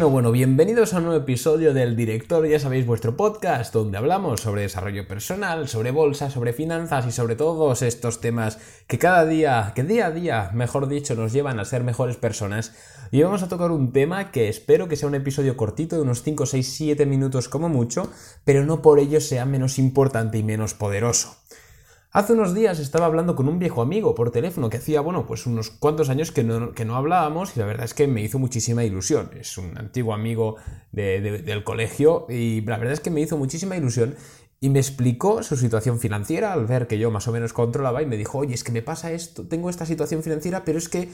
[0.00, 4.40] Bueno, bueno, bienvenidos a un nuevo episodio del Director, ya sabéis, vuestro podcast, donde hablamos
[4.40, 9.72] sobre desarrollo personal, sobre bolsa, sobre finanzas y sobre todos estos temas que cada día,
[9.74, 12.72] que día a día, mejor dicho, nos llevan a ser mejores personas.
[13.10, 16.22] Y vamos a tocar un tema que espero que sea un episodio cortito, de unos
[16.22, 18.10] 5, 6, 7 minutos como mucho,
[18.46, 21.39] pero no por ello sea menos importante y menos poderoso.
[22.12, 25.46] Hace unos días estaba hablando con un viejo amigo por teléfono que hacía, bueno, pues
[25.46, 28.40] unos cuantos años que no, que no hablábamos y la verdad es que me hizo
[28.40, 29.30] muchísima ilusión.
[29.38, 30.56] Es un antiguo amigo
[30.90, 34.16] del colegio y la verdad es que me hizo muchísima ilusión
[34.58, 38.06] y me explicó su situación financiera al ver que yo más o menos controlaba y
[38.06, 41.10] me dijo, oye, es que me pasa esto, tengo esta situación financiera, pero es que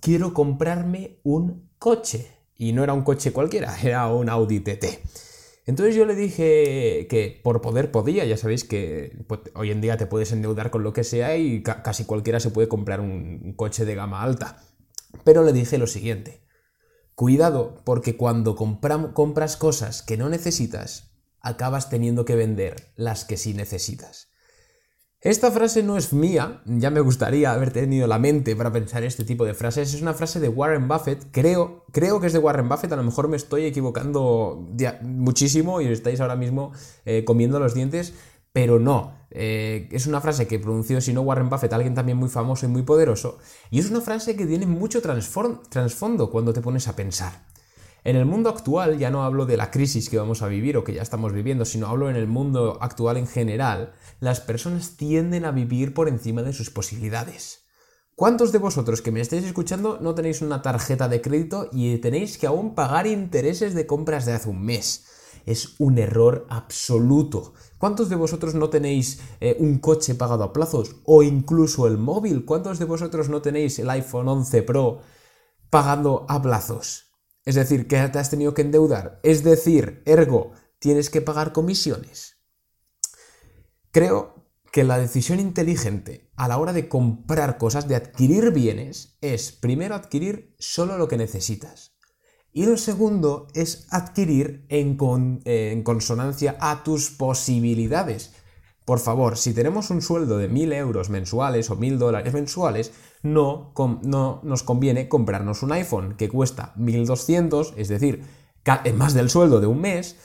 [0.00, 2.30] quiero comprarme un coche.
[2.56, 5.02] Y no era un coche cualquiera, era un Audi TT.
[5.70, 9.96] Entonces yo le dije que por poder podía, ya sabéis que pues, hoy en día
[9.96, 13.84] te puedes endeudar con lo que sea y casi cualquiera se puede comprar un coche
[13.84, 14.64] de gama alta.
[15.22, 16.42] Pero le dije lo siguiente,
[17.14, 23.54] cuidado porque cuando compras cosas que no necesitas, acabas teniendo que vender las que sí
[23.54, 24.29] necesitas.
[25.22, 29.22] Esta frase no es mía, ya me gustaría haber tenido la mente para pensar este
[29.22, 32.70] tipo de frases, es una frase de Warren Buffett, creo, creo que es de Warren
[32.70, 34.66] Buffett, a lo mejor me estoy equivocando
[35.02, 36.72] muchísimo y estáis ahora mismo
[37.04, 38.14] eh, comiendo los dientes,
[38.54, 42.30] pero no, eh, es una frase que pronunció, si no Warren Buffett, alguien también muy
[42.30, 46.88] famoso y muy poderoso, y es una frase que tiene mucho trasfondo cuando te pones
[46.88, 47.44] a pensar.
[48.02, 50.84] En el mundo actual, ya no hablo de la crisis que vamos a vivir o
[50.84, 55.44] que ya estamos viviendo, sino hablo en el mundo actual en general, las personas tienden
[55.44, 57.64] a vivir por encima de sus posibilidades.
[58.16, 62.38] ¿Cuántos de vosotros que me estáis escuchando no tenéis una tarjeta de crédito y tenéis
[62.38, 65.06] que aún pagar intereses de compras de hace un mes?
[65.44, 67.54] Es un error absoluto.
[67.78, 72.44] ¿Cuántos de vosotros no tenéis eh, un coche pagado a plazos o incluso el móvil?
[72.44, 75.00] ¿Cuántos de vosotros no tenéis el iPhone 11 Pro
[75.70, 77.09] pagando a plazos?
[77.44, 79.20] Es decir, que te has tenido que endeudar.
[79.22, 82.36] Es decir, ergo, tienes que pagar comisiones.
[83.90, 84.40] Creo
[84.72, 89.94] que la decisión inteligente a la hora de comprar cosas, de adquirir bienes, es primero
[89.94, 91.96] adquirir solo lo que necesitas.
[92.52, 94.98] Y lo segundo es adquirir en,
[95.44, 98.32] en consonancia a tus posibilidades.
[98.90, 102.90] Por favor, si tenemos un sueldo de 1.000 euros mensuales o 1.000 dólares mensuales,
[103.22, 108.24] no, no nos conviene comprarnos un iPhone que cuesta 1.200, es decir,
[108.96, 110.16] más del sueldo de un mes,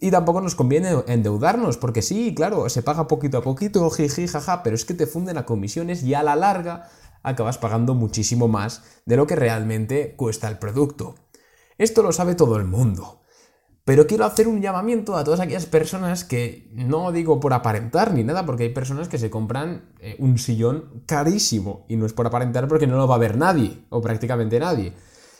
[0.00, 4.62] y tampoco nos conviene endeudarnos, porque sí, claro, se paga poquito a poquito, jiji, jaja,
[4.62, 6.90] pero es que te funden a comisiones y a la larga
[7.22, 11.14] acabas pagando muchísimo más de lo que realmente cuesta el producto.
[11.78, 13.19] Esto lo sabe todo el mundo.
[13.84, 18.22] Pero quiero hacer un llamamiento a todas aquellas personas que no digo por aparentar ni
[18.24, 22.26] nada, porque hay personas que se compran eh, un sillón carísimo y no es por
[22.26, 24.92] aparentar porque no lo va a ver nadie o prácticamente nadie.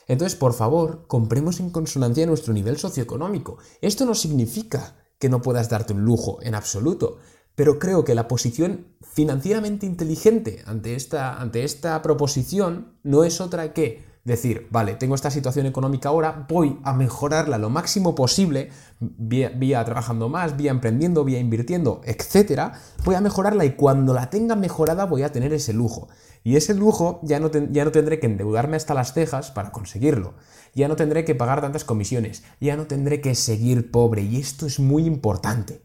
[0.08, 3.58] Entonces, por favor, compremos en consonancia nuestro nivel socioeconómico.
[3.80, 7.18] Esto no significa que no puedas darte un lujo en absoluto,
[7.54, 13.72] pero creo que la posición financieramente inteligente ante esta, ante esta proposición no es otra
[13.72, 18.70] que decir, vale, tengo esta situación económica ahora, voy a mejorarla lo máximo posible,
[19.00, 24.56] vía, trabajando más, vía emprendiendo, vía invirtiendo, etcétera, voy a mejorarla y cuando la tenga
[24.56, 26.08] mejorada voy a tener ese lujo.
[26.42, 30.34] Y ese lujo ya no, ya no tendré que endeudarme hasta las cejas para conseguirlo.
[30.75, 32.44] Ya no tendré que pagar tantas comisiones.
[32.60, 34.22] Ya no tendré que seguir pobre.
[34.22, 35.82] Y esto es muy importante.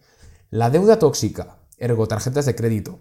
[0.52, 3.00] La deuda tóxica, ergo tarjetas de crédito,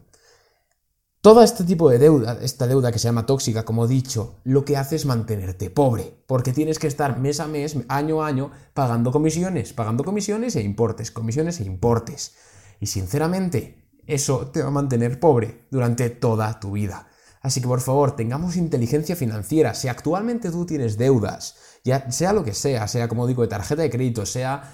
[1.25, 4.63] todo este tipo de deuda, esta deuda que se llama tóxica, como he dicho, lo
[4.63, 8.51] que hace es mantenerte pobre, porque tienes que estar mes a mes, año a año,
[8.75, 12.35] pagando comisiones, pagando comisiones e importes, comisiones e importes.
[12.79, 17.09] Y sinceramente, eso te va a mantener pobre durante toda tu vida.
[17.41, 19.73] Así que por favor, tengamos inteligencia financiera.
[19.73, 23.81] Si actualmente tú tienes deudas, ya sea lo que sea, sea como digo de tarjeta
[23.81, 24.71] de crédito, sea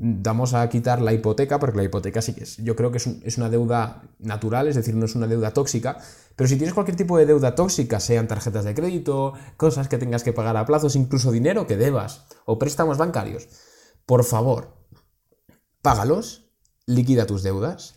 [0.00, 3.38] vamos a quitar la hipoteca, porque la hipoteca sí que es, yo creo que es,
[3.38, 5.98] una deuda natural, es decir, no es una deuda tóxica,
[6.36, 10.22] pero si tienes cualquier tipo de deuda tóxica, sean tarjetas de crédito, cosas que tengas
[10.22, 13.48] que pagar a plazos, incluso dinero que debas, o préstamos bancarios,
[14.06, 14.76] por favor,
[15.82, 16.52] págalos,
[16.86, 17.94] liquida tus deudas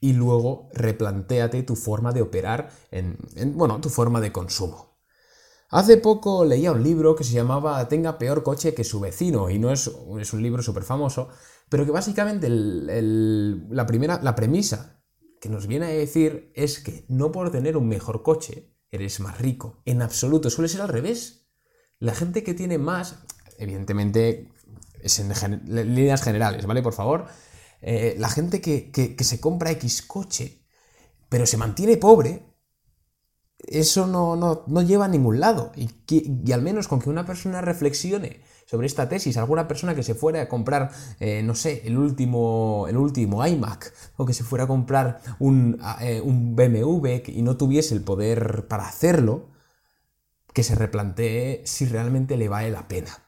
[0.00, 3.16] y luego replantéate tu forma de operar en
[3.56, 4.87] bueno, tu forma de consumo.
[5.70, 9.58] Hace poco leía un libro que se llamaba Tenga peor coche que su vecino y
[9.58, 11.28] no es, es un libro súper famoso,
[11.68, 15.02] pero que básicamente la, primera, la premisa
[15.42, 19.38] que nos viene a decir es que no por tener un mejor coche eres más
[19.38, 19.82] rico.
[19.84, 21.50] En absoluto, suele ser al revés.
[21.98, 23.16] La gente que tiene más,
[23.58, 24.50] evidentemente
[25.02, 25.28] es en,
[25.94, 26.82] líneas generales, ¿vale?
[26.82, 27.26] Por favor,
[27.82, 30.64] eh, la gente que, que se compra X coche,
[31.28, 32.48] pero se mantiene pobre,
[33.66, 35.72] eso no, no, lleva a ningún lado.
[35.76, 40.02] Y, y, al menos con que una persona reflexione sobre esta tesis, alguna persona que
[40.02, 40.90] se fuera a comprar,
[41.20, 45.80] eh, no sé, el último, el último iMac, o que se fuera a comprar un,
[46.00, 49.48] eh, un BMW y no tuviese el poder para hacerlo,
[50.52, 53.27] que se replantee si realmente le vale la pena.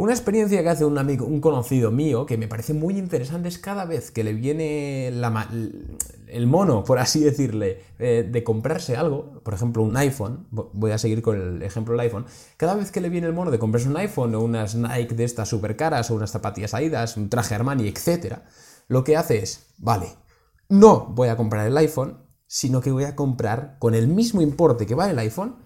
[0.00, 3.58] Una experiencia que hace un amigo, un conocido mío, que me parece muy interesante, es
[3.58, 9.52] cada vez que le viene el mono, por así decirle, eh, de comprarse algo, por
[9.52, 12.24] ejemplo un iPhone, voy a seguir con el ejemplo del iPhone,
[12.56, 15.24] cada vez que le viene el mono de comprarse un iPhone o unas Nike de
[15.24, 18.38] estas super caras o unas zapatillas Adidas, un traje Armani, etc.,
[18.88, 20.06] lo que hace es, vale,
[20.70, 24.86] no voy a comprar el iPhone, sino que voy a comprar con el mismo importe
[24.86, 25.56] que vale el iPhone,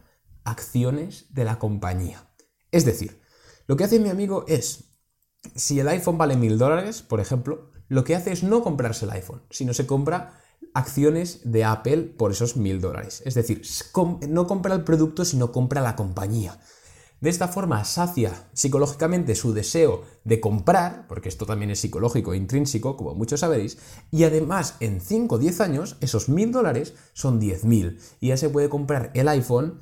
[0.43, 2.27] acciones de la compañía.
[2.73, 3.23] Es decir,
[3.67, 4.85] lo que hace mi amigo es,
[5.55, 9.13] si el iPhone vale mil dólares, por ejemplo, lo que hace es no comprarse el
[9.13, 10.41] iPhone, sino se compra
[10.75, 13.23] acciones de Apple por esos mil dólares.
[13.25, 13.63] Es decir,
[14.29, 16.59] no compra el producto, sino compra la compañía.
[17.21, 22.37] De esta forma sacia psicológicamente su deseo de comprar, porque esto también es psicológico e
[22.37, 23.79] intrínseco, como muchos sabéis,
[24.11, 28.51] y además en 5 o 10 años esos mil dólares son 10.000 y ya se
[28.51, 29.79] puede comprar el iPhone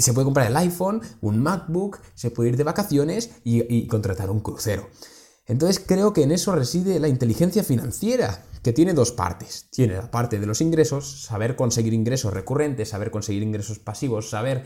[0.00, 4.40] se puede comprar el iPhone, un MacBook, se puede ir de vacaciones y, contratar un
[4.40, 4.88] crucero.
[5.46, 9.68] Entonces creo que en eso reside la inteligencia financiera, que tiene dos partes.
[9.70, 14.64] Tiene la parte de los ingresos, saber conseguir ingresos recurrentes, saber conseguir ingresos pasivos, saber,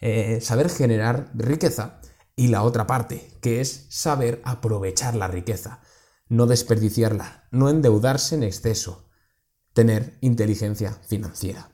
[0.00, 2.00] eh, saber generar riqueza.
[2.36, 5.80] Y la otra parte, que es saber aprovechar la riqueza,
[6.28, 9.08] no desperdiciarla, no endeudarse en exceso,
[9.72, 11.73] tener inteligencia financiera.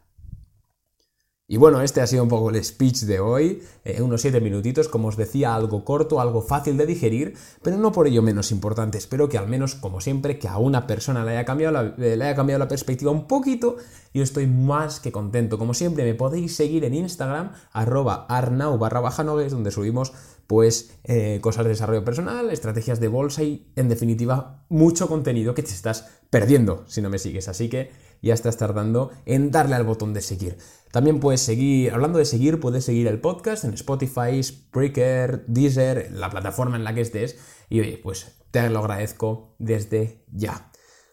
[1.52, 4.86] Y bueno, este ha sido un poco el speech de hoy, eh, unos 7 minutitos,
[4.86, 8.98] como os decía, algo corto, algo fácil de digerir, pero no por ello menos importante.
[8.98, 12.12] Espero que al menos, como siempre, que a una persona le haya cambiado la, eh,
[12.12, 13.78] haya cambiado la perspectiva un poquito
[14.12, 15.58] y estoy más que contento.
[15.58, 20.12] Como siempre, me podéis seguir en Instagram, arroba arnau barra baja donde subimos
[20.46, 25.64] pues eh, cosas de desarrollo personal, estrategias de bolsa y, en definitiva, mucho contenido que
[25.64, 27.48] te estás perdiendo si no me sigues.
[27.48, 27.90] Así que
[28.22, 30.58] ya estás tardando en darle al botón de seguir.
[30.90, 36.30] También puedes seguir, hablando de seguir, puedes seguir el podcast en Spotify, Spreaker, Deezer, la
[36.30, 37.38] plataforma en la que estés.
[37.68, 40.70] Y oye, pues te lo agradezco desde ya.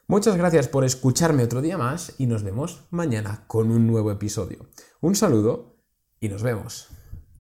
[0.07, 4.68] Muchas gracias por escucharme otro día más y nos vemos mañana con un nuevo episodio.
[5.01, 5.77] Un saludo
[6.19, 6.96] y nos vemos.